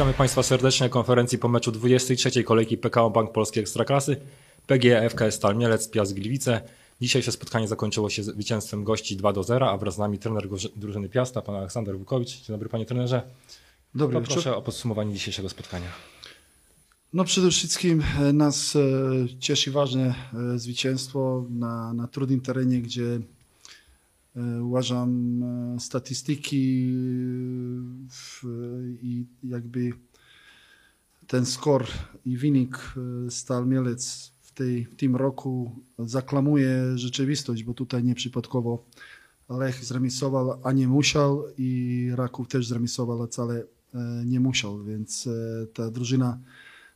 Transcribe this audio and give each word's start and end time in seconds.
Witamy 0.00 0.14
Państwa 0.14 0.42
serdecznie 0.42 0.86
na 0.86 0.90
konferencji 0.90 1.38
po 1.38 1.48
meczu 1.48 1.72
23. 1.72 2.44
kolejki 2.44 2.78
PKO 2.78 3.10
Bank 3.10 3.32
Polskiej 3.32 3.62
Ekstraklasy. 3.62 4.16
PGE 4.66 5.10
FKS 5.10 5.34
Stal 5.34 5.56
Mielec, 5.56 5.88
Piast 5.88 6.14
Gliwice. 6.14 6.60
Dzisiejsze 7.00 7.32
spotkanie 7.32 7.68
zakończyło 7.68 8.10
się 8.10 8.22
zwycięstwem 8.22 8.84
gości 8.84 9.16
2 9.16 9.32
do 9.32 9.42
0, 9.42 9.70
a 9.70 9.76
wraz 9.76 9.94
z 9.94 9.98
nami 9.98 10.18
trener 10.18 10.48
drużyny 10.76 11.08
Piasta, 11.08 11.42
pan 11.42 11.54
Aleksander 11.54 11.98
Wukowicz. 11.98 12.28
Dzień 12.28 12.46
dobry 12.48 12.68
panie 12.68 12.86
trenerze. 12.86 13.22
Dobry 13.94 14.14
Poproszę 14.14 14.40
wieczór. 14.40 14.54
o 14.54 14.62
podsumowanie 14.62 15.12
dzisiejszego 15.12 15.48
spotkania. 15.48 15.88
No 17.12 17.24
przede 17.24 17.50
wszystkim 17.50 18.02
e, 18.20 18.32
nas 18.32 18.76
e, 18.76 18.80
cieszy 19.38 19.70
ważne 19.70 20.14
e, 20.54 20.58
zwycięstwo 20.58 21.44
na, 21.50 21.92
na 21.94 22.08
trudnym 22.08 22.40
terenie, 22.40 22.78
gdzie 22.82 23.20
uważam 24.62 25.42
e, 25.42 25.80
statystyki 25.80 26.86
e, 26.86 28.08
w, 28.10 28.44
i 29.02 29.26
jakby 29.44 29.90
ten 31.26 31.46
skor 31.46 31.86
i 32.24 32.36
wynik 32.36 32.94
e, 33.26 33.30
Stal 33.30 33.66
Mielec 33.66 34.32
w, 34.40 34.52
tej, 34.52 34.84
w 34.84 34.96
tym 34.96 35.16
roku 35.16 35.76
zaklamuje 35.98 36.98
rzeczywistość, 36.98 37.64
bo 37.64 37.74
tutaj 37.74 38.04
nieprzypadkowo 38.04 38.84
Lech 39.50 39.84
zremisował, 39.84 40.60
a 40.62 40.72
nie 40.72 40.88
musiał 40.88 41.44
i 41.58 42.10
Raków 42.14 42.48
też 42.48 42.66
zremisował, 42.66 43.22
a 43.22 43.26
wcale 43.26 43.64
e, 43.94 44.22
nie 44.26 44.40
musiał, 44.40 44.84
więc 44.84 45.26
e, 45.26 45.66
ta 45.66 45.90
drużyna 45.90 46.38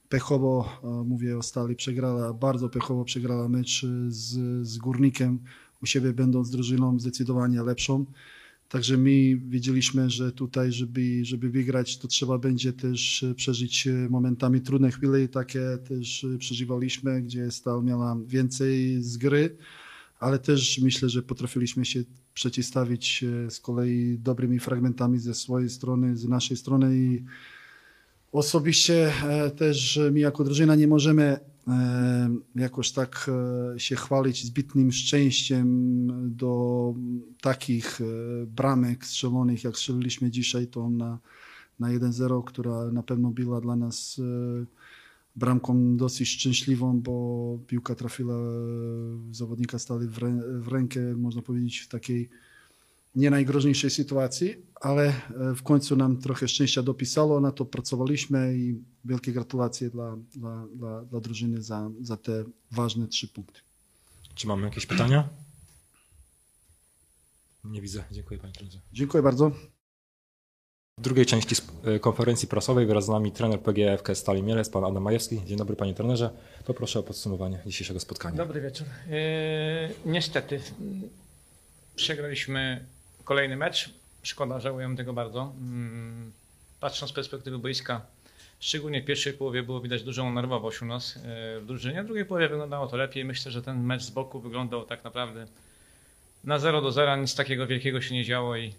pechowo, 0.09 0.69
e, 0.85 0.87
mówię 0.87 1.39
o 1.39 1.43
Stali, 1.43 1.77
przegrała, 1.77 2.35
bardzo 2.35 2.69
pechowo 2.69 3.05
przegrała 3.05 3.49
mecz 3.49 3.87
z, 4.09 4.67
z 4.67 4.79
Górnikiem, 4.79 5.39
u 5.85 5.87
siebie 5.87 6.13
będąc 6.13 6.51
drużyną 6.51 6.99
zdecydowanie 6.99 7.63
lepszą. 7.63 8.05
Także 8.69 8.97
my 8.97 9.37
wiedzieliśmy, 9.37 10.11
że 10.11 10.33
tutaj, 10.33 10.73
żeby, 10.73 11.25
żeby 11.25 11.51
wygrać, 11.51 11.99
to 11.99 12.09
trzeba 12.09 12.39
będzie 12.39 12.73
też 12.73 13.23
e, 13.23 13.35
przeżyć 13.35 13.87
e, 13.87 13.91
momentami 14.11 14.61
trudne 14.61 14.91
chwile 14.91 15.23
i 15.23 15.29
takie 15.29 15.61
też 15.89 16.25
e, 16.25 16.39
przeżywaliśmy, 16.39 17.23
gdzie 17.23 17.51
Stal 17.51 17.85
miała 17.85 18.17
więcej 18.27 19.03
z 19.03 19.17
gry, 19.17 19.57
ale 20.21 20.39
też 20.39 20.79
myślę, 20.79 21.09
że 21.09 21.23
potrafiliśmy 21.23 21.85
się 21.85 22.05
przeciwstawić 22.35 23.25
z 23.49 23.61
kolei 23.61 24.19
dobrymi 24.19 24.59
fragmentami 24.59 25.19
ze 25.19 25.35
swojej 25.35 25.71
strony, 25.71 26.17
z 26.17 26.29
naszej 26.29 26.57
strony 26.57 26.97
i 26.97 27.25
Osobiście 28.33 29.13
też 29.57 30.01
my 30.13 30.21
jako 30.21 30.45
drużyna 30.45 30.75
nie 30.75 30.89
możemy 30.89 31.41
jakoś 32.55 32.93
tak 32.93 33.31
e, 33.75 33.81
się 33.81 33.97
chwalić 33.97 34.45
zbytnim 34.45 34.93
szczęściem 34.93 36.09
do 36.37 36.95
takich 37.41 38.01
e, 38.01 38.05
bramek 38.47 39.07
strzelonych, 39.07 39.65
jak 39.65 39.77
strzeliliśmy 39.77 40.31
dzisiaj, 40.31 40.67
to 40.67 40.91
na, 40.91 41.19
na 41.81 41.89
1-0, 41.89 42.45
która 42.45 42.93
na 42.93 43.03
pewno 43.03 43.31
była 43.31 43.61
dla 43.61 43.77
nas 43.77 44.21
e, 44.63 44.65
bramką 45.37 45.97
dosyć 45.97 46.29
szczęśliwą, 46.29 47.01
bo 47.01 47.59
piłka 47.67 47.95
trafiła 47.95 48.35
e, 48.35 48.41
zawodnika 49.31 49.79
stali 49.79 50.09
w, 50.09 50.19
rę, 50.19 50.41
w 50.61 50.69
rękę, 50.69 51.01
można 51.17 51.43
powiedzieć, 51.43 51.79
w 51.79 51.89
takiej 51.89 52.29
nie 53.15 53.31
najgroźniejszej 53.31 53.91
sytuacji, 53.91 54.57
ale 54.81 55.07
e, 55.09 55.13
w 55.55 55.63
końcu 55.63 55.97
nam 55.97 56.17
trochę 56.17 56.49
szczęścia 56.49 56.83
dopisało, 56.83 57.41
na 57.41 57.53
to 57.53 57.65
pracowaliśmy 57.65 58.57
i 58.57 58.83
wielkie 59.05 59.33
gratulacje 59.33 59.91
dla, 59.91 60.17
dla, 60.37 60.67
dla, 60.75 61.05
dla 61.05 61.21
drużyny 61.21 61.63
za, 61.63 61.91
za 62.01 62.17
te 62.17 62.45
ważne 62.71 63.09
trzy 63.09 63.29
punkty. 63.29 63.61
Czy 64.35 64.47
mamy 64.47 64.63
jakieś 64.63 64.87
pytania? 64.87 65.29
Nie 67.65 67.81
widzę. 67.83 68.05
Dziękuję 68.11 68.41
panie 68.41 68.53
trenerze. 68.53 68.79
Dziękuję 68.93 69.23
bardzo. 69.23 69.51
W 70.99 71.03
drugiej 71.03 71.27
części 71.27 71.57
e, 71.85 71.99
konferencji 71.99 72.49
prasowej 72.49 72.87
wraz 72.87 73.05
z 73.05 73.09
nami 73.09 73.33
trener 73.33 73.61
PGE 73.61 73.99
FKS 73.99 74.19
Stali 74.19 74.43
Mielec, 74.43 74.69
pan 74.69 74.85
Adam 74.85 75.03
Majewski. 75.03 75.45
Dzień 75.45 75.59
dobry 75.59 75.77
panie 75.77 75.95
trenerze. 75.95 76.31
Poproszę 76.65 76.99
o 76.99 77.03
podsumowanie 77.03 77.63
dzisiejszego 77.67 78.01
spotkania. 78.01 78.37
Dobry 78.37 78.61
wieczór. 78.61 78.87
E, 79.11 79.91
niestety 80.07 80.61
przegraliśmy 81.97 82.87
kolejny 83.25 83.57
mecz. 83.57 83.91
Szkoda, 84.23 84.61
żałuję 84.61 84.97
tego 84.97 85.13
bardzo. 85.13 85.53
Mm, 85.59 86.33
Patrząc 86.81 87.13
z 87.13 87.15
perspektywy 87.15 87.59
boiska, 87.59 88.01
szczególnie 88.61 89.03
w 89.03 89.05
pierwszej 89.05 89.33
połowie 89.33 89.63
było 89.63 89.81
widać 89.81 90.03
dużą 90.03 90.33
nerwowość 90.33 90.83
u 90.83 90.85
nas 90.85 91.17
e, 91.17 91.21
w 91.61 91.65
drużynie. 91.67 92.03
W 92.03 92.07
drugiej 92.07 92.25
połowie 92.25 92.49
wyglądało 92.49 92.87
to 92.87 92.97
lepiej. 92.97 93.25
Myślę, 93.25 93.53
że 93.53 93.63
ten 93.63 93.83
mecz 93.85 94.03
z 94.03 94.11
boku 94.11 94.41
wyglądał 94.41 94.85
tak 94.85 95.05
naprawdę 95.05 95.47
na 96.45 96.59
0 96.59 96.83
do 96.83 96.93
0. 96.93 97.17
Nic 97.17 97.35
takiego 97.35 97.67
wielkiego 97.67 98.01
się 98.01 98.15
nie 98.15 98.25
działo 98.25 98.57
i 98.57 98.75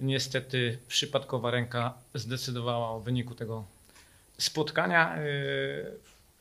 niestety 0.00 0.78
przypadkowa 0.88 1.50
ręka 1.50 1.94
zdecydowała 2.14 2.90
o 2.90 3.00
wyniku 3.00 3.34
tego 3.34 3.64
spotkania. 4.38 5.16
E, 5.16 5.22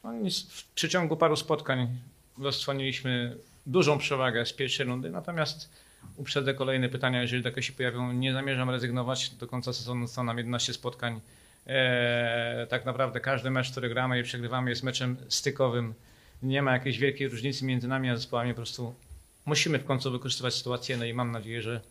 no 0.04 0.12
w 0.54 0.64
przeciągu 0.76 1.18
paru 1.18 1.36
spotkań 1.36 1.88
rozsłoniliśmy 2.38 3.38
dużą 3.66 3.98
przewagę 3.98 4.46
z 4.46 4.54
pierwszej 4.54 4.86
rundy, 4.86 5.10
natomiast 5.10 5.70
uprzedzę 6.16 6.54
kolejne 6.54 6.90
pytania, 6.90 7.22
jeżeli 7.22 7.44
takie 7.44 7.64
się 7.64 7.74
pojawią. 7.74 8.12
Nie 8.12 8.34
zamierzam 8.34 8.70
rezygnować. 8.70 9.30
Do 9.30 9.48
końca 9.48 9.74
sezonu 9.74 10.08
zostało 10.08 10.26
nam 10.26 10.38
11 10.38 10.74
spotkań. 10.74 11.22
Eee, 11.68 12.68
tak 12.68 12.86
naprawdę 12.86 13.20
każdy 13.20 13.50
mecz, 13.50 13.72
który 13.72 13.90
gramy 13.90 14.20
i 14.20 14.24
przegrywamy 14.24 14.70
jest 14.70 14.84
meczem 14.84 15.18
stykowym. 15.30 15.94
Nie 16.44 16.62
ma 16.62 16.74
jakiejś 16.74 16.98
wielkiej 16.98 17.28
różnicy 17.28 17.66
między 17.66 17.88
nami 17.88 18.10
a 18.10 18.16
zespołami. 18.16 18.52
Po 18.52 18.56
prostu 18.56 18.96
musimy 19.46 19.80
w 19.80 19.86
końcu 19.86 20.12
wykorzystywać 20.12 20.56
sytuację. 20.56 20.98
No 20.98 21.06
i 21.06 21.14
mam 21.14 21.32
nadzieję, 21.32 21.62
że 21.62 21.82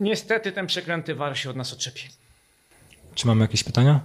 niestety 0.00 0.52
ten 0.52 0.66
przeklęty 0.66 1.14
war 1.14 1.38
się 1.38 1.50
od 1.50 1.56
nas 1.56 1.72
odczepi. 1.72 2.02
Czy 3.14 3.26
mamy 3.26 3.40
jakieś 3.40 3.64
pytania? 3.64 4.00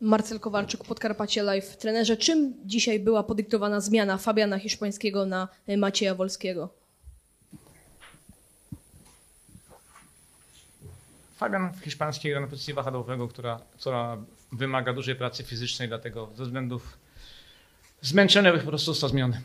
Marcel 0.00 0.40
Kowalczyk, 0.40 0.84
Podkarpacie 0.84 1.42
Live. 1.42 1.76
Trenerze, 1.76 2.16
czym 2.16 2.54
dzisiaj 2.64 3.00
była 3.00 3.22
podyktowana 3.22 3.80
zmiana 3.80 4.18
Fabiana 4.18 4.58
Hiszpańskiego 4.58 5.26
na 5.26 5.48
y, 5.68 5.76
Macieja 5.76 6.14
Wolskiego? 6.14 6.68
Fabian 11.36 11.72
Hiszpański 11.84 12.30
gra 12.30 12.40
na 12.40 12.46
pozycji 12.46 12.74
wahadłowego, 12.74 13.28
która, 13.28 13.60
która 13.78 14.18
wymaga 14.52 14.92
dużej 14.92 15.16
pracy 15.16 15.44
fizycznej, 15.44 15.88
dlatego 15.88 16.30
ze 16.36 16.44
względów 16.44 16.98
zmęczonych 18.02 18.62
po 18.62 18.68
prostu 18.68 18.92
został 18.92 19.10
zmieniony. 19.10 19.40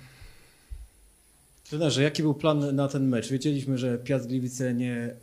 Trenerze, 1.70 2.04
jaki 2.04 2.22
był 2.22 2.34
plan 2.34 2.76
na 2.76 2.88
ten 2.88 3.08
mecz? 3.08 3.30
Wiedzieliśmy, 3.30 3.78
że 3.78 3.98
Piast 3.98 4.28
Gliwice 4.28 4.74
nie, 4.74 4.96
e, 4.96 5.16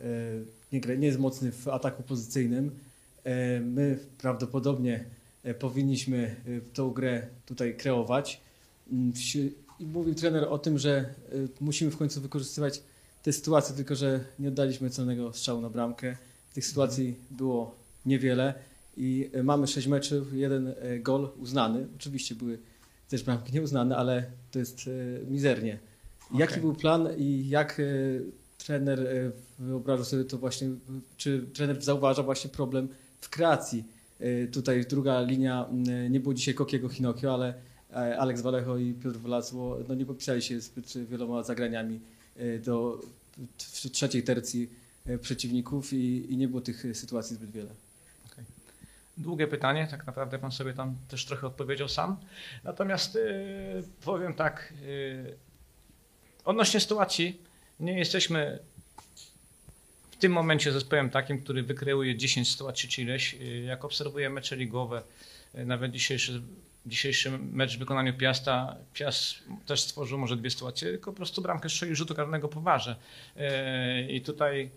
nie, 0.71 0.97
nie 0.97 1.07
jest 1.07 1.19
mocny 1.19 1.51
w 1.51 1.67
ataku 1.67 2.03
pozycyjnym. 2.03 2.79
E, 3.23 3.59
My 3.59 3.99
prawdopodobnie 4.17 5.05
powinniśmy 5.59 6.35
e, 6.45 6.61
tą 6.73 6.89
grę 6.89 7.27
tutaj 7.45 7.77
kreować. 7.77 8.41
Mm, 8.91 9.13
I 9.79 9.85
mówił 9.85 10.15
trener 10.15 10.43
o 10.43 10.57
tym, 10.57 10.77
że 10.77 10.91
e, 10.97 11.13
musimy 11.61 11.91
w 11.91 11.97
końcu 11.97 12.21
wykorzystywać 12.21 12.81
te 13.23 13.33
sytuacje, 13.33 13.75
tylko 13.75 13.95
że 13.95 14.19
nie 14.39 14.47
oddaliśmy 14.47 14.89
celnego 14.89 15.33
strzału 15.33 15.61
na 15.61 15.69
bramkę. 15.69 16.17
Tych 16.53 16.65
sytuacji 16.65 17.15
było 17.31 17.75
niewiele 18.05 18.53
i 18.97 19.29
e, 19.33 19.43
mamy 19.43 19.67
sześć 19.67 19.87
meczów, 19.87 20.33
jeden 20.33 20.67
e, 20.67 20.99
gol 20.99 21.29
uznany. 21.37 21.87
Oczywiście 21.95 22.35
były 22.35 22.59
też 23.09 23.23
bramki 23.23 23.53
nieuznane, 23.53 23.97
ale 23.97 24.25
to 24.51 24.59
jest 24.59 24.81
e, 24.87 25.25
mizernie. 25.25 25.79
Jaki 26.33 26.53
Okej. 26.53 26.61
był 26.61 26.73
plan 26.73 27.07
i 27.17 27.49
jak 27.49 27.79
e, 27.79 27.83
trener 28.57 28.99
e, 28.99 29.31
wyobrażał 29.59 30.05
sobie 30.05 30.23
to 30.23 30.37
właśnie, 30.37 30.69
czy 31.17 31.47
trener 31.53 31.83
zauważa 31.83 32.23
właśnie 32.23 32.49
problem 32.49 32.87
w 33.21 33.29
kreacji? 33.29 33.83
E, 34.23 34.47
tutaj 34.47 34.85
druga 34.85 35.21
linia, 35.21 35.65
nie 36.09 36.19
było 36.19 36.33
dzisiaj 36.33 36.53
Kokiego 36.53 36.89
Hinokio, 36.89 37.33
ale 37.33 37.53
e, 37.91 38.19
Aleks 38.19 38.41
Walecho 38.41 38.77
i 38.77 38.93
Piotr 38.93 39.17
Wlacło 39.17 39.77
no 39.87 39.95
nie 39.95 40.05
popisali 40.05 40.41
się 40.41 40.61
zbyt 40.61 40.97
wieloma 40.97 41.43
zagraniami 41.43 41.99
e, 42.37 42.59
do 42.59 43.01
trzeciej 43.91 44.23
tercji 44.23 44.69
przeciwników 45.21 45.93
i, 45.93 46.33
i 46.33 46.37
nie 46.37 46.47
było 46.47 46.61
tych 46.61 46.83
sytuacji 46.93 47.35
zbyt 47.35 47.51
wiele. 47.51 47.69
Długie 49.17 49.47
pytanie, 49.47 49.87
tak 49.91 50.07
naprawdę 50.07 50.39
pan 50.39 50.51
sobie 50.51 50.73
tam 50.73 50.95
też 51.07 51.25
trochę 51.25 51.47
odpowiedział 51.47 51.87
sam. 51.87 52.17
Natomiast 52.63 53.15
yy, 53.15 53.83
powiem 54.05 54.33
tak, 54.33 54.73
yy, 54.85 55.35
odnośnie 56.45 56.79
sytuacji, 56.79 57.41
nie 57.79 57.99
jesteśmy 57.99 58.59
w 60.13 60.17
tym 60.17 60.31
momencie 60.31 60.71
zespołem 60.71 61.09
takim, 61.09 61.41
który 61.41 61.63
wykreuje 61.63 62.15
10 62.15 62.51
sytuacji 62.51 62.89
czy 62.89 63.01
ileś. 63.01 63.33
Yy, 63.33 63.61
jak 63.61 63.85
obserwuję 63.85 64.29
mecze 64.29 64.55
ligowe, 64.55 65.01
yy, 65.53 65.65
nawet 65.65 65.91
dzisiejszy, 65.91 66.41
dzisiejszy 66.85 67.31
mecz 67.31 67.75
w 67.75 67.79
wykonaniu 67.79 68.13
Piasta, 68.13 68.75
Piast 68.93 69.35
też 69.65 69.81
stworzył 69.81 70.17
może 70.17 70.37
dwie 70.37 70.49
sytuacje, 70.49 70.89
tylko 70.89 71.11
po 71.11 71.17
prostu 71.17 71.41
bramkę 71.41 71.69
strzelił 71.69 71.95
rzutu 71.95 72.15
karnego 72.15 72.47
po. 72.47 72.95
Yy, 73.35 74.11
I 74.11 74.21
tutaj 74.21 74.69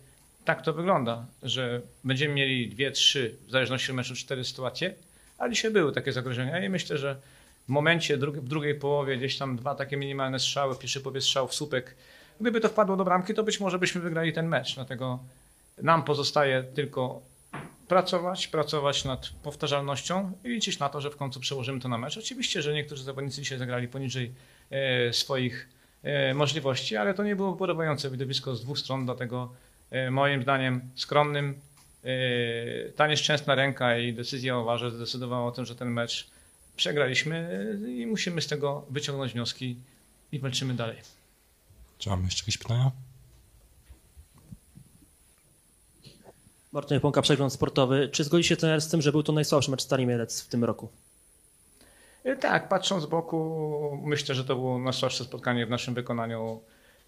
tak 0.44 0.62
to 0.62 0.72
wygląda, 0.72 1.26
że 1.42 1.82
będziemy 2.04 2.34
mieli 2.34 2.68
dwie, 2.68 2.90
trzy, 2.90 3.34
w 3.46 3.50
zależności 3.50 3.90
od 3.90 3.96
meczu, 3.96 4.14
cztery 4.14 4.44
sytuacje, 4.44 4.94
a 5.38 5.48
dzisiaj 5.48 5.70
były 5.70 5.92
takie 5.92 6.12
zagrożenia 6.12 6.64
i 6.64 6.68
myślę, 6.68 6.98
że 6.98 7.16
w 7.66 7.68
momencie, 7.68 8.16
w 8.16 8.48
drugiej 8.48 8.74
połowie 8.74 9.16
gdzieś 9.16 9.38
tam 9.38 9.56
dwa 9.56 9.74
takie 9.74 9.96
minimalne 9.96 10.40
strzały, 10.40 10.74
w 10.74 10.78
pierwszej 10.78 11.02
połowie 11.02 11.20
strzał 11.20 11.48
w 11.48 11.54
słupek, 11.54 11.94
gdyby 12.40 12.60
to 12.60 12.68
wpadło 12.68 12.96
do 12.96 13.04
bramki, 13.04 13.34
to 13.34 13.42
być 13.42 13.60
może 13.60 13.78
byśmy 13.78 14.00
wygrali 14.00 14.32
ten 14.32 14.48
mecz, 14.48 14.74
dlatego 14.74 15.18
nam 15.82 16.02
pozostaje 16.02 16.62
tylko 16.62 17.22
pracować, 17.88 18.48
pracować 18.48 19.04
nad 19.04 19.28
powtarzalnością 19.42 20.32
i 20.44 20.48
liczyć 20.48 20.78
na 20.78 20.88
to, 20.88 21.00
że 21.00 21.10
w 21.10 21.16
końcu 21.16 21.40
przełożymy 21.40 21.80
to 21.80 21.88
na 21.88 21.98
mecz. 21.98 22.18
Oczywiście, 22.18 22.62
że 22.62 22.74
niektórzy 22.74 23.04
zawodnicy 23.04 23.42
dzisiaj 23.42 23.58
zagrali 23.58 23.88
poniżej 23.88 24.34
e, 24.70 25.12
swoich 25.12 25.68
e, 26.02 26.34
możliwości, 26.34 26.96
ale 26.96 27.14
to 27.14 27.24
nie 27.24 27.36
było 27.36 27.52
podobające 27.52 28.10
widowisko 28.10 28.54
z 28.54 28.62
dwóch 28.62 28.78
stron, 28.78 29.04
dlatego 29.04 29.52
e, 29.90 30.10
moim 30.10 30.42
zdaniem 30.42 30.80
skromnym 30.94 31.60
ta 32.96 33.06
nieszczęsna 33.06 33.54
ręka 33.54 33.98
i 33.98 34.12
decyzja 34.12 34.58
o 34.58 34.64
warze 34.64 34.90
zdecydowała 34.90 35.46
o 35.46 35.52
tym, 35.52 35.64
że 35.64 35.76
ten 35.76 35.90
mecz 35.90 36.30
przegraliśmy 36.76 37.66
i 37.88 38.06
musimy 38.06 38.42
z 38.42 38.46
tego 38.46 38.86
wyciągnąć 38.90 39.32
wnioski 39.32 39.76
i 40.32 40.38
walczymy 40.38 40.74
dalej. 40.74 40.96
Czy 41.98 42.10
mamy 42.10 42.24
jeszcze 42.24 42.42
jakieś 42.42 42.58
pytania? 42.58 42.90
Martin 46.72 47.00
Pąka, 47.00 47.22
przegląd 47.22 47.52
sportowy. 47.52 48.08
Czy 48.12 48.24
zgodzi 48.24 48.44
się 48.48 48.56
trener 48.56 48.80
z 48.80 48.88
tym, 48.88 49.02
że 49.02 49.12
był 49.12 49.22
to 49.22 49.32
najsłabszy 49.32 49.70
mecz 49.70 49.82
Stali 49.82 50.06
Mielec 50.06 50.42
w 50.42 50.48
tym 50.48 50.64
roku? 50.64 50.88
E, 52.24 52.36
Tak, 52.36 52.68
patrząc 52.68 53.02
z 53.02 53.06
boku, 53.06 54.00
myślę, 54.04 54.34
że 54.34 54.44
to 54.44 54.54
było 54.56 54.78
najsłabsze 54.78 55.24
spotkanie 55.24 55.66
w 55.66 55.70
naszym 55.70 55.94
wykonaniu 55.94 56.60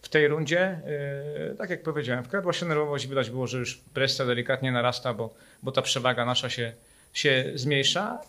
w 0.03 0.09
tej 0.09 0.29
rundzie. 0.29 0.61
E, 0.61 1.55
Tak 1.59 1.71
jak 1.71 1.83
powiedziałem, 1.83 2.25
wkradła 2.25 2.53
się 2.53 2.67
nerwowość, 2.67 3.07
widać 3.07 3.31
było, 3.31 3.47
że 3.47 3.59
już 3.59 3.81
presja 3.95 4.27
delikatnie 4.27 4.73
narasta, 4.73 5.15
bo, 5.15 5.35
bo 5.63 5.73
ta 5.73 5.83
przewaga 5.83 6.25
nasza 6.25 6.51
się, 6.51 6.73
się 7.13 7.53
zmniejsza 7.55 8.21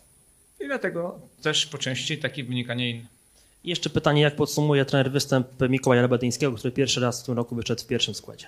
i 0.59 0.65
dlatego 0.65 1.19
też 1.41 1.65
po 1.65 1.77
części 1.77 2.17
taki 2.17 2.43
wynik, 2.43 2.69
a 2.69 2.73
nie 2.73 2.89
inny. 2.89 3.07
I 3.63 3.69
jeszcze 3.69 3.89
pytanie, 3.89 4.21
jak 4.21 4.35
podsumuje 4.35 4.85
trener 4.85 5.11
występ 5.11 5.47
Mikołaja 5.69 6.01
Lebedyńskiego, 6.01 6.51
który 6.55 6.71
pierwszy 6.71 6.99
raz 6.99 7.23
w 7.23 7.25
tym 7.25 7.35
roku 7.35 7.55
wyszedł 7.55 7.81
w 7.81 7.87
pierwszym 7.87 8.13
składzie? 8.13 8.47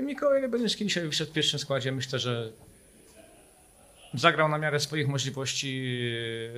Mikołaj 0.00 0.42
Lebedyński 0.42 0.86
dzisiaj 0.86 1.06
wyszedł 1.06 1.30
w 1.30 1.34
pierwszym 1.34 1.58
składzie. 1.58 1.92
Myślę, 1.92 2.18
że 2.18 2.52
zagrał 4.14 4.48
na 4.48 4.58
miarę 4.58 4.80
swoich 4.80 5.08
możliwości. 5.08 5.98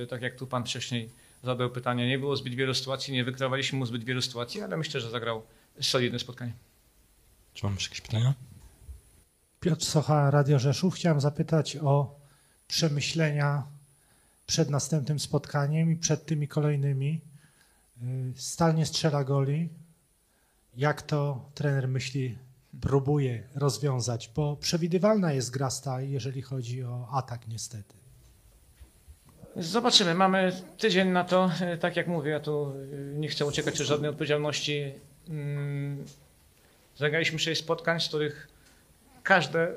Tak 0.09 0.21
jak 0.21 0.35
tu 0.35 0.47
pan 0.47 0.63
wcześniej 0.65 1.09
zadał 1.43 1.69
pytanie, 1.69 2.07
nie 2.07 2.19
było 2.19 2.35
zbyt 2.35 2.55
wielu 2.55 2.73
sytuacji, 2.73 3.13
nie 3.13 3.23
wykrawaliśmy 3.23 3.79
mu 3.79 3.85
zbyt 3.85 4.03
wielu 4.03 4.21
sytuacji, 4.21 4.61
ale 4.61 4.77
myślę, 4.77 5.01
że 5.01 5.09
zagrał 5.09 5.43
solidne 5.81 6.19
spotkanie. 6.19 6.53
Czy 7.53 7.65
mamy 7.65 7.75
jeszcze 7.75 7.89
jakieś 7.89 8.01
pytania? 8.01 8.33
Piotr 9.59 9.85
Socha, 9.85 10.31
Radio 10.31 10.59
Rzeszów. 10.59 10.95
Chciałem 10.95 11.21
zapytać 11.21 11.77
o 11.77 12.15
przemyślenia 12.67 13.63
przed 14.47 14.69
następnym 14.69 15.19
spotkaniem 15.19 15.91
i 15.91 15.95
przed 15.95 16.25
tymi 16.25 16.47
kolejnymi. 16.47 17.21
Y, 18.01 18.33
Stal 18.35 18.75
nie 18.75 18.85
strzela 18.85 19.23
goli. 19.23 19.69
Jak 20.77 21.01
to 21.01 21.49
trener 21.53 21.87
myśli, 21.87 22.37
próbuje 22.81 23.43
rozwiązać? 23.55 24.31
Bo 24.35 24.55
przewidywalna 24.55 25.33
jest 25.33 25.51
gra 25.51 25.69
Stali, 25.69 26.11
jeżeli 26.11 26.41
chodzi 26.41 26.83
o 26.83 27.07
atak 27.11 27.47
niestety. 27.47 27.93
Zobaczymy. 29.55 30.13
Mamy 30.15 30.51
tydzień 30.77 31.07
na 31.09 31.23
to. 31.23 31.51
E, 31.61 31.77
Tak 31.77 31.95
jak 31.95 32.07
mówię, 32.07 32.31
ja 32.31 32.39
tu 32.39 32.73
e, 32.73 33.19
nie 33.19 33.27
chcę 33.27 33.45
uciekać 33.45 33.81
od 33.81 33.87
żadnej 33.87 34.09
odpowiedzialności. 34.09 34.93
Mm, 35.29 36.05
Zagraliśmy 36.95 37.39
sześć 37.39 37.61
spotkań, 37.63 37.99
z 37.99 38.07
których 38.07 38.47
każde, 39.23 39.75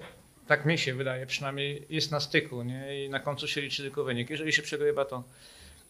tak 0.50 0.67
mi 0.67 0.79
się 0.79 0.94
wydaje 0.94 1.26
przynajmniej, 1.26 1.87
jest 1.91 2.11
na 2.11 2.20
styku 2.20 2.62
nie? 2.62 3.05
i 3.05 3.08
na 3.08 3.20
końcu 3.20 3.49
się 3.49 3.61
liczy 3.61 3.82
tylko 3.82 4.05
wynik. 4.05 4.31
Jeżeli 4.31 4.52
się 4.52 4.62
przegrywa, 4.62 5.05
to, 5.05 5.25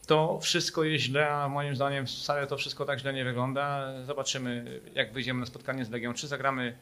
to 0.07 0.39
wszystko 0.43 0.85
jest 0.85 1.05
źle, 1.05 1.31
a 1.31 1.49
moim 1.49 1.77
zdaniem 1.77 2.07
wcale 2.07 2.47
to 2.47 2.57
wszystko 2.57 2.85
tak 2.85 2.99
źle 2.99 3.13
nie 3.13 3.25
wygląda. 3.25 3.93
Zobaczymy, 4.05 4.81
jak 4.95 5.13
wyjdziemy 5.13 5.41
na 5.41 5.47
spotkanie 5.47 5.85
z 5.85 5.91
Legią. 5.91 6.15
Czy 6.15 6.29
zagramy 6.29 6.77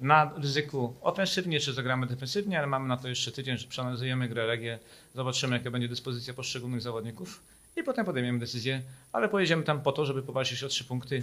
na 0.00 0.32
ryzyku 0.36 0.94
ofensywnie, 1.00 1.60
czy 1.60 1.72
zagramy 1.72 2.06
defensywnie, 2.06 2.58
ale 2.58 2.66
mamy 2.66 2.88
na 2.88 2.96
to 2.96 3.08
jeszcze 3.08 3.32
tydzień, 3.32 3.58
że 3.58 3.68
przeanalizujemy 3.68 4.28
grę 4.28 4.46
Legię, 4.46 4.78
zobaczymy 5.14 5.56
jaka 5.56 5.70
będzie 5.70 5.88
dyspozycja 5.88 6.34
poszczególnych 6.34 6.80
zawodników 6.80 7.42
i 7.76 7.82
potem 7.82 8.04
podejmiemy 8.04 8.38
decyzję, 8.38 8.82
ale 9.12 9.28
pojedziemy 9.28 9.62
tam 9.62 9.82
po 9.82 9.92
to, 9.92 10.06
żeby 10.06 10.22
powalczyć 10.22 10.64
o 10.64 10.68
trzy 10.68 10.84
punkty, 10.84 11.22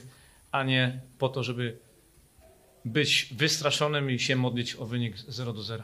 a 0.52 0.64
nie 0.64 1.00
po 1.20 1.30
to, 1.30 1.44
żeby 1.44 1.78
być 2.86 3.34
wystraszonym 3.38 4.12
i 4.12 4.20
się 4.20 4.36
modlić 4.36 4.76
o 4.76 4.86
wynik 4.86 5.18
0 5.28 5.54
do 5.54 5.64
0. 5.64 5.84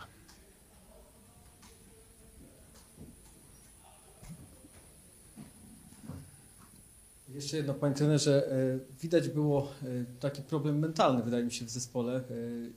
Jeszcze 7.30 7.58
jedno, 7.58 7.74
panie 7.74 7.96
trenerze, 7.96 8.52
e, 8.52 8.80
widać 9.02 9.30
było 9.30 9.72
e, 9.84 9.86
taki 10.20 10.42
problem 10.42 10.80
mentalny, 10.80 11.24
wydaje 11.24 11.44
mi 11.44 11.52
się, 11.52 11.66
w 11.66 11.70
zespole 11.70 12.16
e, 12.16 12.22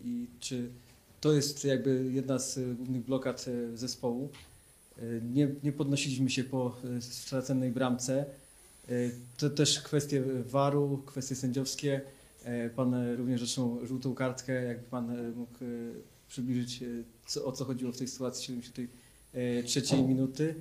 i 0.04 0.26
czy 0.40 0.68
to 1.20 1.32
jest 1.32 1.64
jakby 1.64 2.10
jedna 2.12 2.38
z 2.38 2.76
głównych 2.76 3.04
blokad 3.04 3.46
zespołu. 3.74 4.28
Nie, 5.22 5.48
nie 5.62 5.72
podnosiliśmy 5.72 6.30
się 6.30 6.44
po 6.44 6.76
straconej 7.00 7.70
bramce. 7.70 8.24
To 9.36 9.50
też 9.50 9.80
kwestie 9.80 10.22
waru, 10.44 11.02
kwestie 11.06 11.34
sędziowskie. 11.34 12.00
E, 12.44 12.70
Pan 12.70 12.94
e, 12.94 13.16
również 13.16 13.42
otrzymał 13.42 13.86
żółtą 13.86 14.14
kartkę. 14.14 14.64
Jakby 14.64 14.84
pan 14.84 15.10
e, 15.10 15.30
mógł 15.30 15.58
przybliżyć, 16.28 16.84
co, 17.26 17.44
o 17.44 17.52
co 17.52 17.64
chodziło 17.64 17.92
w 17.92 17.98
tej 17.98 18.08
sytuacji 18.08 18.44
73 18.44 20.02
minuty. 20.02 20.54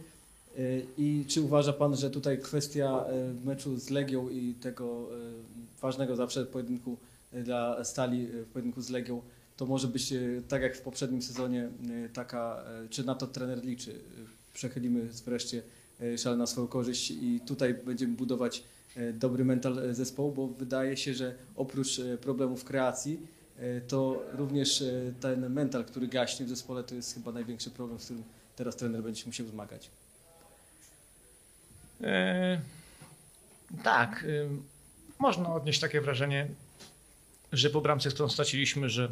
I 0.97 1.25
czy 1.27 1.41
uważa 1.41 1.74
Pan, 1.74 1.95
że 1.95 2.09
tutaj 2.09 2.39
kwestia 2.39 3.06
meczu 3.45 3.77
z 3.77 3.89
Legią 3.89 4.30
i 4.30 4.53
tego 4.53 5.09
ważnego 5.81 6.15
zawsze 6.15 6.45
pojedynku 6.45 6.97
dla 7.44 7.83
Stali, 7.83 8.25
e, 8.25 8.44
pojedynku 8.53 8.81
z 8.81 8.89
Legią, 8.89 9.21
to 9.57 9.65
może 9.65 9.88
być 9.88 10.13
tak 10.47 10.62
jak 10.62 10.77
w 10.77 10.81
poprzednim 10.81 11.21
sezonie 11.21 11.69
taka, 12.13 12.63
czy 12.89 13.03
na 13.03 13.15
to 13.15 13.27
trener 13.27 13.65
liczy? 13.65 14.00
Przechylimy 14.53 15.09
wreszcie 15.25 15.62
szal 16.18 16.38
na 16.38 16.47
swoją 16.47 16.68
korzyść 16.68 17.12
i 17.12 17.41
tutaj 17.45 17.74
będziemy 17.74 18.15
budować 18.15 18.63
dobry 19.13 19.45
mental 19.45 19.80
e, 19.80 19.94
zespołu, 19.94 20.31
bo 20.31 20.48
wydaje 20.48 20.98
się, 20.98 21.13
że 21.13 21.36
oprócz 21.56 22.00
e, 22.00 22.18
problemów 22.18 22.63
kreacji, 22.63 23.28
e, 23.57 23.81
to 23.81 24.23
również 24.31 24.81
e, 24.81 25.14
ten 25.19 25.50
mental, 25.50 25.85
który 25.85 26.07
gaśnie 26.07 26.45
w 26.45 26.50
zespole, 26.50 26.83
to 26.83 26.95
jest 26.95 27.14
chyba 27.14 27.31
największy 27.31 27.71
problem, 27.71 28.00
z 28.00 28.06
którym 28.06 28.23
teraz 28.56 28.76
trener 28.76 29.04
będzie 29.04 29.21
się 29.21 29.28
musiał 29.28 29.47
zmagać. 29.47 29.90
E, 32.04 32.62
tak, 33.83 34.26
e, 34.30 34.50
można 35.19 35.54
odnieść 35.54 35.80
takie 35.80 36.02
wrażenie, 36.02 36.47
że 37.52 37.69
po 37.69 37.81
bramce, 37.81 38.09
którą 38.09 38.30
straciliśmy, 38.30 38.90
że, 38.90 39.09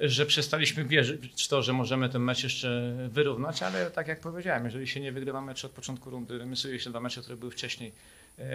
że 0.00 0.26
przestaliśmy 0.26 0.84
wierzyć 0.84 1.44
w 1.44 1.48
to, 1.48 1.62
że 1.62 1.72
możemy 1.72 2.08
ten 2.08 2.22
mecz 2.22 2.42
jeszcze 2.42 2.96
wyrównać, 3.10 3.62
ale 3.62 3.90
tak 3.90 4.08
jak 4.08 4.20
powiedziałem, 4.20 4.64
jeżeli 4.64 4.86
się 4.86 5.00
nie 5.00 5.12
wygrywa 5.12 5.40
mecz 5.40 5.64
od 5.64 5.72
początku 5.72 6.10
rundy, 6.10 6.38
remisuje 6.38 6.80
się 6.80 6.90
dwa 6.90 7.00
mecze, 7.00 7.20
które 7.20 7.36
były 7.36 7.50
wcześniej, 7.52 7.88
e, 7.90 7.94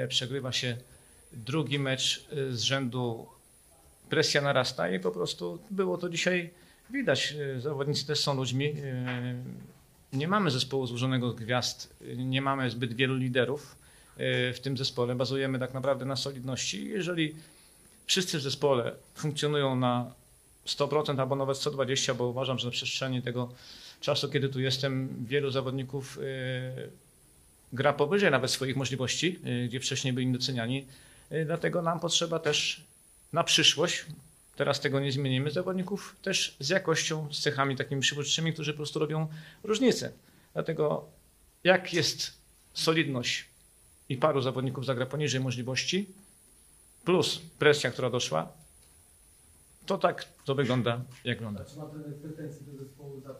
przegrywa 0.08 0.51
się 0.51 0.77
drugi 1.34 1.79
mecz 1.79 2.25
e, 2.32 2.51
z 2.51 2.62
rzędu, 2.62 3.27
presja 4.10 4.41
narasta 4.41 4.89
i 4.89 5.00
po 5.00 5.12
prostu 5.12 5.60
było 5.72 5.98
to 5.98 6.10
dzisiaj 6.10 6.50
widać. 6.89 7.36
E, 7.58 7.62
Zawodnicy 7.62 8.08
też 8.08 8.20
są 8.20 8.36
ludźmi. 8.36 8.65
e, 8.65 9.36
Nie 10.13 10.27
mamy 10.27 10.51
zespołu 10.51 10.88
złożonego 10.88 11.32
z 11.32 11.36
gwiazd, 11.36 11.96
e, 12.01 12.15
nie 12.15 12.41
mamy 12.41 12.70
zbyt 12.70 12.94
wielu 12.94 13.15
liderów 13.15 13.75
e, 14.17 14.53
w 14.53 14.60
tym 14.60 14.77
zespole. 14.77 15.15
Bazujemy 15.15 15.60
tak 15.60 15.74
naprawdę 15.74 16.05
na 16.05 16.15
solidności. 16.15 16.89
Jeżeli 16.89 17.36
wszyscy 18.05 18.38
w 18.38 18.41
zespole 18.41 18.96
funkcjonują 19.15 19.75
na 19.75 20.13
100% 20.67 21.20
albo 21.22 21.36
nawet 21.36 21.58
120%, 21.58 22.15
bo 22.15 22.27
uważam, 22.27 22.60
że 22.60 22.67
na 22.67 22.72
przestrzeni 22.72 23.22
tego 23.22 23.50
czasu, 24.01 24.29
kiedy 24.29 24.50
tu 24.50 24.60
jestem, 24.60 25.25
wielu 25.27 25.51
zawodników 25.51 26.20
e, 26.22 27.04
gra 27.75 27.94
powyżej 27.94 28.32
nawet 28.32 28.51
swoich 28.51 28.75
możliwości, 28.75 29.39
e, 29.44 29.67
gdzie 29.67 29.79
wcześniej 29.79 30.13
byli 30.13 30.32
doceniani. 30.32 30.88
E, 31.29 31.46
Dlatego 31.46 31.82
nam 31.82 32.00
potrzeba 32.00 32.39
też 32.39 32.84
na 33.34 33.44
przyszłość, 33.44 34.05
teraz 34.55 34.79
tego 34.79 35.00
nie 35.00 35.12
zmienimy, 35.12 35.51
zawodników 35.51 36.15
też 36.22 36.55
z 36.60 36.70
jakością, 36.70 37.34
z 37.34 37.39
cechami 37.39 37.75
takimi 37.75 38.01
przywódczymi, 38.01 38.53
którzy 38.53 38.74
po 38.74 38.77
prostu 38.77 39.00
robią 39.00 39.27
różnicę. 39.63 40.12
Dlatego 40.53 41.05
jak 41.63 41.94
jest 41.94 42.38
solidność 42.74 43.46
i 44.10 44.17
paru 44.17 44.41
zawodników 44.41 44.86
zagra 44.86 45.05
poniżej 45.05 45.41
możliwości, 45.41 46.05
plus 47.05 47.41
presja, 47.60 47.91
która 47.91 48.10
doszła, 48.10 48.51
to 49.85 49.97
tak 49.97 50.25
to 50.45 50.55
wygląda, 50.55 51.01
jak 51.23 51.37
wygląda. 51.37 51.65
Czy 51.65 51.77
ma 51.77 51.85
pretensje 52.21 52.65
do 52.65 52.83
zespołu 52.83 53.21
za? 53.21 53.33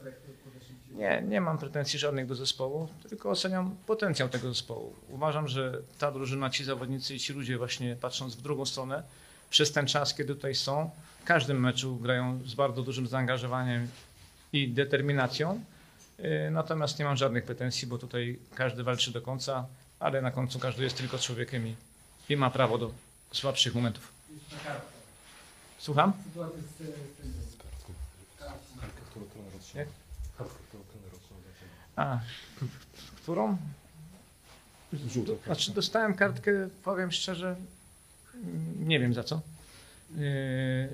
Nie, 0.96 1.24
nie 1.28 1.42
mam 1.42 1.58
pretensji 1.58 2.00
żadnych 2.00 2.26
do 2.26 2.36
zespołu, 2.36 2.90
tylko 3.10 3.30
oceniam 3.30 3.76
potencjał 3.88 4.30
tego 4.30 4.50
zespołu. 4.50 4.96
Uważam, 5.10 5.48
że 5.48 5.82
ta 6.00 6.12
drużyna, 6.12 6.50
ci 6.50 6.64
zawodnicy 6.64 7.16
i 7.16 7.20
ci 7.20 7.34
ludzie 7.34 7.58
właśnie 7.58 7.96
patrząc 7.96 8.36
w 8.36 8.42
drugą 8.42 8.66
stronę, 8.66 9.04
przez 9.50 9.72
ten 9.72 9.88
czas, 9.88 10.14
kiedy 10.14 10.36
tutaj 10.36 10.56
są, 10.56 10.90
w 11.22 11.24
każdym 11.24 11.60
meczu 11.60 11.96
grają 11.96 12.40
z 12.46 12.54
bardzo 12.54 12.84
dużym 12.84 13.08
zaangażowaniem 13.08 13.88
i 14.54 14.68
determinacją. 14.68 15.64
Yy, 16.20 16.52
Natomiast 16.52 17.00
nie 17.00 17.06
mam 17.06 17.18
żadnych 17.18 17.44
pretensji, 17.44 17.88
bo 17.88 17.98
tutaj 17.98 18.40
każdy 18.56 18.84
walczy 18.84 19.12
do 19.12 19.22
końca, 19.22 19.66
ale 20.00 20.22
na 20.22 20.32
końcu 20.32 20.60
każdy 20.60 20.84
jest 20.84 20.98
tylko 20.98 21.18
człowiekiem 21.18 21.68
i, 21.68 21.76
i 22.30 22.38
ma 22.38 22.50
prawo 22.50 22.78
do 22.78 22.92
słabszych 23.32 23.76
momentów. 23.76 24.12
Słucham? 25.78 26.14
A, 31.96 32.20
którą? 33.22 33.58
Znaczy 35.46 35.72
dostałem 35.72 36.14
kartkę, 36.16 36.70
powiem 36.84 37.12
szczerze, 37.12 37.56
nie 38.80 39.00
wiem 39.00 39.14
za 39.14 39.24
co. 39.24 39.42
Yy, 40.16 40.90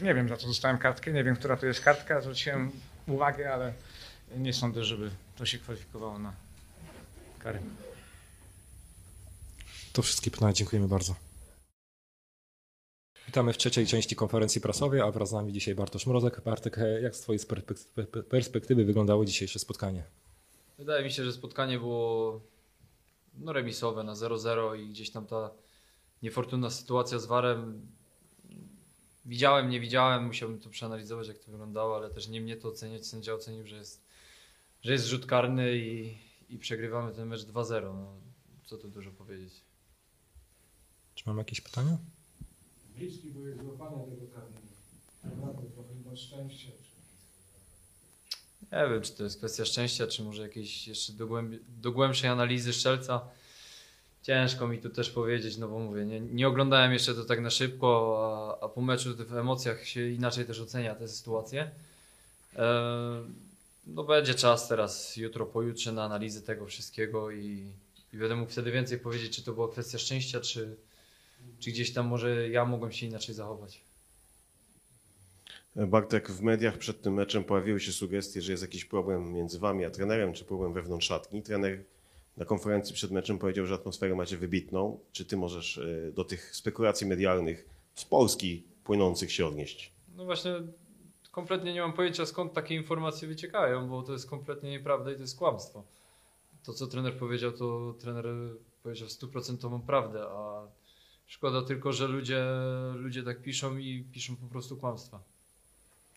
Nie 0.00 0.14
wiem 0.14 0.28
za 0.28 0.36
co 0.36 0.46
dostałem 0.46 0.78
kartkę, 0.78 1.12
nie 1.12 1.24
wiem, 1.24 1.36
która 1.36 1.56
to 1.56 1.66
jest 1.66 1.80
kartka, 1.80 2.20
zwróciłem 2.20 2.70
uwagę, 3.06 3.54
ale 3.54 3.72
nie 4.36 4.52
sądzę, 4.52 4.84
żeby 4.84 5.10
to 5.36 5.46
się 5.46 5.58
kwalifikowało 5.58 6.18
na 6.18 6.32
karę. 7.38 7.58
To 9.92 10.02
wszystkie 10.02 10.30
pytania, 10.30 10.52
dziękujemy 10.52 10.88
bardzo. 10.88 11.14
Witamy 13.28 13.52
w 13.52 13.56
trzeciej 13.56 13.86
części 13.86 14.16
konferencji 14.16 14.60
prasowej, 14.60 15.00
a 15.00 15.10
wraz 15.10 15.28
z 15.28 15.32
nami 15.32 15.52
dzisiaj 15.52 15.74
Bartosz 15.74 16.06
Mrozek. 16.06 16.40
Bartek, 16.40 16.78
jak 17.02 17.16
z 17.16 17.20
Twojej 17.20 17.40
perspek- 17.40 18.22
perspektywy 18.22 18.84
wyglądało 18.84 19.24
dzisiejsze 19.24 19.58
spotkanie? 19.58 20.04
Wydaje 20.78 21.04
mi 21.04 21.10
się, 21.12 21.24
że 21.24 21.32
spotkanie 21.32 21.78
było 21.78 22.40
no, 23.34 23.52
remisowe 23.52 24.04
na 24.04 24.14
0-0 24.14 24.78
i 24.80 24.88
gdzieś 24.88 25.10
tam 25.10 25.26
ta 25.26 25.50
niefortunna 26.22 26.70
sytuacja 26.70 27.18
z 27.18 27.26
Warem. 27.26 27.86
Widziałem, 29.24 29.70
nie 29.70 29.80
widziałem, 29.80 30.26
musiałbym 30.26 30.60
to 30.60 30.70
przeanalizować, 30.70 31.28
jak 31.28 31.38
to 31.38 31.50
wyglądało, 31.50 31.96
ale 31.96 32.10
też 32.10 32.28
nie 32.28 32.40
mnie 32.40 32.56
to 32.56 32.68
oceniać. 32.68 33.06
Sędzia 33.06 33.34
ocenił, 33.34 33.66
że 33.66 33.76
jest, 33.76 34.04
że 34.82 34.92
jest 34.92 35.06
rzut 35.06 35.26
karny 35.26 35.76
i, 35.76 36.18
i 36.48 36.58
przegrywamy 36.58 37.12
ten 37.12 37.28
mecz 37.28 37.40
2-0. 37.40 37.82
No, 37.82 38.12
co 38.64 38.78
tu 38.78 38.88
dużo 38.88 39.10
powiedzieć. 39.10 39.54
Czy 41.14 41.24
mam 41.26 41.38
jakieś 41.38 41.60
pytania? 41.60 41.98
Bliski 42.98 43.30
były 43.30 43.54
złapania 43.54 44.04
tego 44.04 44.26
karnego. 44.34 44.68
Naprawdę 45.24 45.62
trochę 45.74 45.88
chyba 45.94 46.16
szczęście. 46.16 46.68
Nie 48.72 48.88
wiem, 48.90 49.02
czy 49.02 49.12
to 49.12 49.24
jest 49.24 49.38
kwestia 49.38 49.64
szczęścia, 49.64 50.06
czy 50.06 50.22
może 50.22 50.42
jakiejś 50.42 50.88
jeszcze 50.88 51.12
dogłębi- 51.12 51.58
dogłębszej 51.80 52.30
analizy 52.30 52.72
szczelca. 52.72 53.20
Ciężko 54.22 54.68
mi 54.68 54.78
tu 54.78 54.90
też 54.90 55.10
powiedzieć, 55.10 55.56
no 55.56 55.68
bo 55.68 55.78
mówię, 55.78 56.06
nie, 56.06 56.20
nie 56.20 56.48
oglądałem 56.48 56.92
jeszcze 56.92 57.14
to 57.14 57.24
tak 57.24 57.40
na 57.40 57.50
szybko, 57.50 58.58
a, 58.60 58.64
a 58.64 58.68
po 58.68 58.80
meczu 58.80 59.16
w 59.16 59.36
emocjach 59.36 59.86
się 59.86 60.08
inaczej 60.08 60.44
też 60.44 60.60
ocenia 60.60 60.94
tę 60.94 61.08
sytuację. 61.08 61.70
E, 62.56 63.24
no 63.86 64.04
będzie 64.04 64.34
czas 64.34 64.68
teraz, 64.68 65.16
jutro, 65.16 65.46
pojutrze 65.46 65.92
na 65.92 66.04
analizę 66.04 66.42
tego 66.42 66.66
wszystkiego 66.66 67.30
i, 67.30 67.72
i 68.12 68.16
będę 68.16 68.36
mógł 68.36 68.52
wtedy 68.52 68.70
więcej 68.70 68.98
powiedzieć, 68.98 69.36
czy 69.36 69.42
to 69.42 69.52
była 69.52 69.68
kwestia 69.68 69.98
szczęścia, 69.98 70.40
czy, 70.40 70.76
czy 71.58 71.70
gdzieś 71.70 71.92
tam 71.92 72.06
może 72.06 72.48
ja 72.48 72.64
mogłem 72.64 72.92
się 72.92 73.06
inaczej 73.06 73.34
zachować. 73.34 73.80
Bartek, 75.76 76.30
w 76.30 76.42
mediach 76.42 76.78
przed 76.78 77.02
tym 77.02 77.14
meczem 77.14 77.44
pojawiły 77.44 77.80
się 77.80 77.92
sugestie, 77.92 78.42
że 78.42 78.52
jest 78.52 78.62
jakiś 78.62 78.84
problem 78.84 79.32
między 79.32 79.58
wami 79.58 79.84
a 79.84 79.90
trenerem, 79.90 80.32
czy 80.32 80.44
problem 80.44 80.72
wewnątrz 80.72 81.06
szatni. 81.06 81.42
Trener 81.42 81.84
na 82.36 82.44
konferencji 82.44 82.94
przed 82.94 83.10
meczem 83.10 83.38
powiedział, 83.38 83.66
że 83.66 83.74
atmosferę 83.74 84.14
macie 84.14 84.36
wybitną. 84.36 84.98
Czy 85.12 85.24
ty 85.24 85.36
możesz 85.36 85.78
e, 85.78 86.12
do 86.12 86.24
tych 86.24 86.56
spekulacji 86.56 87.06
medialnych 87.06 87.68
z 87.94 88.04
Polski 88.04 88.62
płynących 88.84 89.32
się 89.32 89.46
odnieść? 89.46 89.92
No 90.16 90.24
właśnie, 90.24 90.52
kompletnie 91.30 91.74
nie 91.74 91.80
mam 91.80 91.92
pojęcia 91.92 92.26
skąd 92.26 92.52
takie 92.52 92.74
informacje 92.74 93.28
wyciekają, 93.28 93.88
bo 93.88 94.02
to 94.02 94.12
jest 94.12 94.30
kompletnie 94.30 94.70
nieprawda 94.70 95.12
i 95.12 95.14
to 95.14 95.20
jest 95.20 95.38
kłamstwo. 95.38 95.84
To, 96.64 96.72
co 96.72 96.86
trener 96.86 97.18
powiedział, 97.18 97.52
to 97.52 97.94
trener 98.00 98.26
powiedział 98.82 99.08
stuprocentową 99.08 99.82
prawdę, 99.82 100.22
a 100.22 100.66
szkoda 101.28 101.62
tylko, 101.62 101.92
że 101.92 102.06
ludzie, 102.06 102.44
ludzie 102.94 103.22
tak 103.22 103.42
piszą 103.42 103.76
i 103.76 104.04
piszą 104.12 104.36
po 104.36 104.46
prostu 104.46 104.76
kłamstwa. 104.76 105.22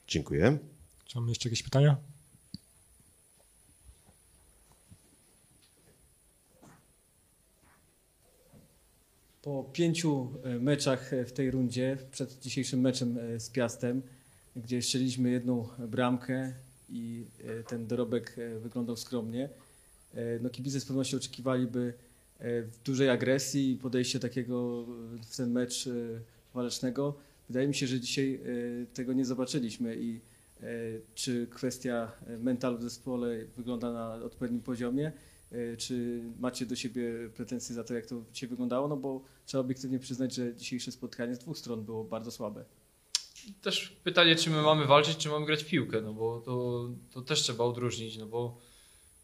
Dziękuję. 0.07 0.57
Czy 1.05 1.17
mamy 1.17 1.29
jeszcze 1.29 1.49
jakieś 1.49 1.63
pytania? 1.63 1.97
Po 9.41 9.63
pięciu 9.73 10.33
e, 10.43 10.59
meczach 10.59 11.13
e, 11.13 11.25
w 11.25 11.33
tej 11.33 11.51
rundzie, 11.51 11.97
przed 12.11 12.39
dzisiejszym 12.39 12.81
meczem 12.81 13.17
e, 13.17 13.39
z 13.39 13.49
Piastem, 13.49 14.01
gdzie 14.55 14.81
strzeliliśmy 14.81 15.29
jedną 15.29 15.69
bramkę 15.87 16.53
i 16.89 17.25
ten 17.67 17.87
dorobek 17.87 18.35
wyglądał 18.61 18.97
skromnie, 18.97 19.49
no 20.41 20.49
kibice 20.49 20.79
z 20.79 20.85
pewnością 20.85 21.17
oczekiwaliby 21.17 21.93
e, 21.97 22.10
dużej 22.85 23.09
agresji 23.09 23.71
i 23.71 23.77
podejścia 23.77 24.19
takiego 24.19 24.85
e, 25.15 25.23
w 25.23 25.35
ten 25.37 25.51
mecz 25.51 25.87
e, 25.87 25.91
walecznego. 26.53 27.15
Wydaje 27.49 27.67
mi 27.67 27.75
się, 27.75 27.87
że 27.87 27.99
dzisiaj 27.99 28.35
e, 28.35 28.39
tego 28.93 29.13
nie 29.13 29.25
zobaczyliśmy 29.25 29.95
i 29.95 30.19
e, 30.61 30.67
czy 31.15 31.47
kwestia 31.47 32.11
e, 32.27 32.37
mentalu 32.37 32.77
w 32.77 32.83
zespole 32.83 33.45
wygląda 33.57 33.93
na 33.93 34.13
odpowiednim 34.13 34.61
poziomie, 34.61 35.11
E, 35.51 35.77
Czy 35.77 36.23
macie 36.39 36.65
do 36.65 36.75
siebie 36.75 37.29
pretensje 37.35 37.75
za 37.75 37.83
to, 37.83 37.93
jak 37.93 38.05
to 38.05 38.21
dzisiaj 38.33 38.49
wyglądało? 38.49 38.87
No 38.87 38.97
bo 38.97 39.21
trzeba 39.45 39.61
obiektywnie 39.61 39.99
przyznać, 39.99 40.35
że 40.35 40.55
dzisiejsze 40.55 40.91
spotkanie 40.91 41.35
z 41.35 41.39
dwóch 41.39 41.57
stron 41.57 41.83
było 41.83 42.03
bardzo 42.03 42.31
słabe. 42.31 42.65
Też 43.61 43.89
pytanie, 44.03 44.35
czy 44.35 44.49
my 44.49 44.61
mamy 44.61 44.85
walczyć, 44.85 45.17
czy 45.17 45.29
mamy 45.29 45.45
grać 45.45 45.63
w 45.63 45.67
piłkę, 45.67 46.01
no 46.01 46.13
bo 46.13 46.41
to, 46.45 46.89
to 47.13 47.21
też 47.21 47.41
trzeba 47.41 47.63
odróżnić, 47.63 48.17
no 48.17 48.25
bo 48.25 48.57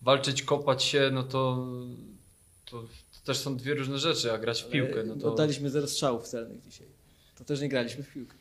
walczyć, 0.01 0.43
kopać 0.43 0.83
się, 0.83 1.09
no 1.13 1.23
to, 1.23 1.67
to 2.65 2.87
też 3.27 3.37
są 3.37 3.57
dwie 3.57 3.73
różne 3.73 3.99
rzeczy, 3.99 4.31
a 4.31 4.37
grać 4.37 4.63
w 4.63 4.69
piłkę, 4.69 5.03
no 5.03 5.15
to... 5.15 5.31
Oddaliśmy 5.31 5.69
zero 5.69 5.87
strzałów 5.87 6.27
celnych 6.27 6.61
dzisiaj. 6.61 6.87
To 7.35 7.43
też 7.43 7.61
nie 7.61 7.69
graliśmy 7.69 8.03
w 8.03 8.13
piłkę. 8.13 8.35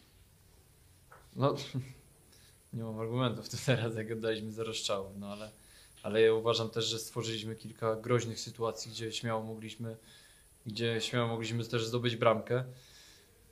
No, 1.37 1.55
nie 2.73 2.83
mam 2.83 3.00
argumentów 3.00 3.49
to 3.49 3.57
teraz, 3.66 3.97
jak 3.97 4.11
oddaliśmy 4.11 4.52
zero 4.52 4.75
strzałów, 4.75 5.12
no 5.19 5.33
ale, 5.33 5.50
ale 6.02 6.21
ja 6.21 6.35
uważam 6.35 6.71
też, 6.71 6.85
że 6.85 6.99
stworzyliśmy 6.99 7.57
kilka 7.57 7.97
groźnych 7.97 8.40
sytuacji, 8.40 8.90
gdzie 8.90 9.12
śmiało 9.12 9.43
mogliśmy, 9.43 9.97
gdzie 10.66 11.00
śmiało 11.00 11.28
mogliśmy 11.28 11.64
też 11.64 11.87
zdobyć 11.87 12.16
bramkę. 12.16 12.64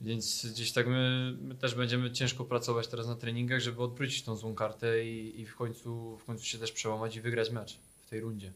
Więc 0.00 0.46
gdzieś 0.46 0.72
tak 0.72 0.86
my, 0.86 1.36
my 1.40 1.54
też 1.54 1.74
będziemy 1.74 2.10
ciężko 2.10 2.44
pracować 2.44 2.88
teraz 2.88 3.06
na 3.06 3.16
treningach, 3.16 3.60
żeby 3.60 3.82
odwrócić 3.82 4.22
tą 4.22 4.36
złą 4.36 4.54
kartę 4.54 5.04
i, 5.04 5.40
i 5.40 5.46
w, 5.46 5.56
końcu, 5.56 6.18
w 6.18 6.24
końcu 6.24 6.44
się 6.44 6.58
też 6.58 6.72
przełamać 6.72 7.16
i 7.16 7.20
wygrać 7.20 7.50
mecz 7.50 7.78
w 8.06 8.10
tej 8.10 8.20
rundzie. 8.20 8.52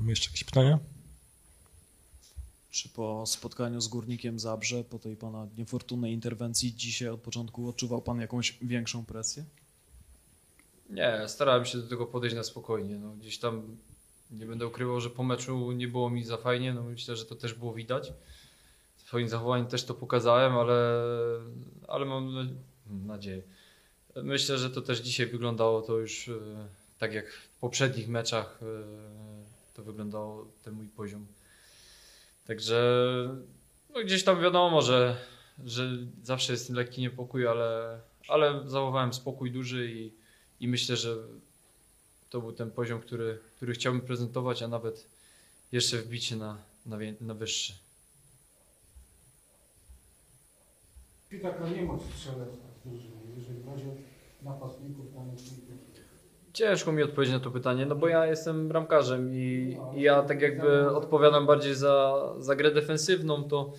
Mamy 0.00 0.12
jeszcze 0.12 0.30
jakieś 0.30 0.44
pytania? 0.44 0.78
Czy 2.74 2.88
po 2.88 3.26
spotkaniu 3.26 3.80
z 3.80 3.88
Górnikiem 3.88 4.38
Zabrze, 4.38 4.84
po 4.84 4.98
tej 4.98 5.16
pana 5.16 5.48
niefortunnej 5.58 6.12
interwencji 6.12 6.74
dzisiaj 6.74 7.08
od 7.08 7.20
początku 7.20 7.68
odczuwał 7.68 8.02
pan 8.02 8.20
jakąś 8.20 8.58
większą 8.62 9.04
presję? 9.04 9.44
Nie, 10.90 11.24
starałem 11.26 11.64
się 11.64 11.78
do 11.78 11.88
tego 11.88 12.06
podejść 12.06 12.36
na 12.36 12.42
spokojnie. 12.42 12.98
No, 12.98 13.12
gdzieś 13.12 13.38
tam 13.38 13.76
nie 14.30 14.46
będę 14.46 14.66
ukrywał, 14.66 15.00
że 15.00 15.10
po 15.10 15.22
meczu 15.22 15.72
nie 15.72 15.88
było 15.88 16.10
mi 16.10 16.24
za 16.24 16.36
fajnie. 16.36 16.74
No, 16.74 16.82
myślę, 16.82 17.16
że 17.16 17.24
to 17.24 17.34
też 17.34 17.54
było 17.54 17.74
widać. 17.74 18.12
Swoim 18.96 19.28
zachowaniem 19.28 19.66
też 19.66 19.84
to 19.84 19.94
pokazałem, 19.94 20.56
ale, 20.56 21.00
ale 21.88 22.04
mam 22.06 22.34
na- 22.34 22.46
nadzieję. 23.14 23.42
Myślę, 24.16 24.58
że 24.58 24.70
to 24.70 24.82
też 24.82 25.00
dzisiaj 25.00 25.26
wyglądało 25.26 25.82
to 25.82 25.98
już 25.98 26.28
e, 26.28 26.32
tak 26.98 27.12
jak 27.12 27.32
w 27.32 27.58
poprzednich 27.58 28.08
meczach 28.08 28.60
e, 28.62 28.66
to 29.74 29.82
wyglądało 29.82 30.46
ten 30.64 30.74
mój 30.74 30.88
poziom. 30.88 31.26
Także 32.46 32.78
no 33.94 34.00
gdzieś 34.04 34.24
tam 34.24 34.40
wiadomo, 34.40 34.82
że, 34.82 35.16
że 35.64 35.90
zawsze 36.22 36.52
jest 36.52 36.70
lekki 36.70 37.00
niepokój, 37.00 37.46
ale, 37.46 38.00
ale 38.28 38.70
zachowałem 38.70 39.12
spokój 39.12 39.52
duży 39.52 39.92
i, 39.92 40.12
i 40.60 40.68
myślę, 40.68 40.96
że 40.96 41.16
to 42.30 42.40
był 42.40 42.52
ten 42.52 42.70
poziom, 42.70 43.00
który, 43.00 43.38
który 43.56 43.72
chciałbym 43.72 44.02
prezentować, 44.02 44.62
a 44.62 44.68
nawet 44.68 45.08
jeszcze 45.72 45.96
wbić 45.96 46.24
się 46.24 46.36
na, 46.36 46.58
na, 46.86 46.96
na 47.20 47.34
wyższy. 47.34 47.72
I 51.32 51.40
taka 51.40 51.68
niemoc 51.68 52.02
strzelecka 52.16 52.64
drużynie, 52.84 53.20
jeżeli 53.36 53.62
chodzi 53.62 53.84
o 53.84 53.94
napastników, 54.42 55.14
namiestników. 55.14 55.83
Ciężko 56.54 56.92
mi 56.92 57.02
odpowiedzieć 57.02 57.34
na 57.34 57.40
to 57.40 57.50
pytanie, 57.50 57.86
no 57.86 57.96
bo 57.96 58.08
ja 58.08 58.26
jestem 58.26 58.68
bramkarzem 58.68 59.34
i, 59.34 59.76
i 59.96 60.00
ja 60.02 60.22
tak 60.22 60.40
jakby 60.42 60.90
odpowiadam 60.90 61.46
bardziej 61.46 61.74
za, 61.74 62.24
za 62.38 62.56
grę 62.56 62.70
defensywną, 62.70 63.44
to, 63.44 63.72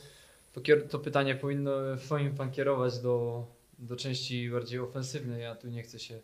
to, 0.54 0.62
kier- 0.62 0.88
to 0.88 1.00
pytanie 1.00 1.36
powinno, 1.36 1.72
powinien 2.10 2.36
pan 2.36 2.52
kierować 2.52 3.00
do, 3.00 3.46
do 3.80 3.96
części 3.96 4.50
bardziej 4.50 4.80
ofensywnej. 4.80 5.42
Ja 5.42 5.56
tu 5.56 5.68
nie 5.68 5.84
chcę 5.84 6.00
się, 6.00 6.20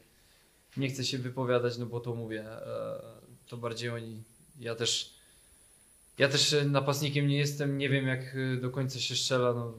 nie 0.78 0.90
chcę 0.90 1.04
się 1.04 1.18
wypowiadać, 1.18 1.78
no 1.78 1.86
bo 1.86 2.00
to 2.00 2.16
mówię, 2.16 2.46
e, 2.50 3.02
to 3.48 3.58
bardziej 3.58 3.90
oni, 3.90 4.24
ja 4.60 4.76
też, 4.76 5.14
ja 6.18 6.30
też 6.30 6.56
napastnikiem 6.66 7.28
nie 7.28 7.38
jestem, 7.38 7.78
nie 7.78 7.90
wiem 7.90 8.08
jak 8.08 8.36
do 8.62 8.70
końca 8.70 9.00
się 9.00 9.16
strzela, 9.16 9.54
no 9.54 9.74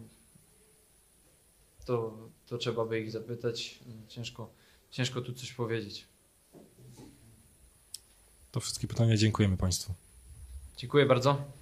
to, 1.86 2.18
to 2.46 2.58
trzeba 2.58 2.84
by 2.84 3.00
ich 3.00 3.10
zapytać, 3.10 3.78
ciężko, 4.08 4.50
ciężko 4.90 5.20
tu 5.20 5.32
coś 5.32 5.52
powiedzieć. 5.52 6.11
To 8.52 8.60
wszystkie 8.60 8.88
pytania, 8.88 9.16
dziękujemy 9.16 9.56
Państwu. 9.56 9.94
Dziękuję 10.76 11.06
bardzo. 11.06 11.61